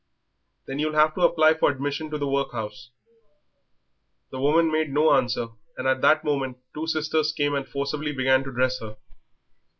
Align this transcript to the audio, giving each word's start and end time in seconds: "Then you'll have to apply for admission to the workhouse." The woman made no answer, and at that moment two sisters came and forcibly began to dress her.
"Then 0.65 0.79
you'll 0.79 0.95
have 0.95 1.13
to 1.13 1.21
apply 1.21 1.53
for 1.53 1.69
admission 1.69 2.09
to 2.09 2.17
the 2.17 2.27
workhouse." 2.27 2.89
The 4.31 4.39
woman 4.39 4.71
made 4.71 4.91
no 4.91 5.13
answer, 5.13 5.49
and 5.77 5.87
at 5.87 6.01
that 6.01 6.23
moment 6.23 6.57
two 6.73 6.87
sisters 6.87 7.31
came 7.31 7.53
and 7.53 7.67
forcibly 7.69 8.11
began 8.11 8.43
to 8.45 8.51
dress 8.51 8.79
her. 8.79 8.97